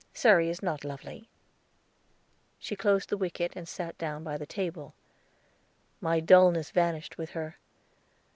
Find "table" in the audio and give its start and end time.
4.47-4.95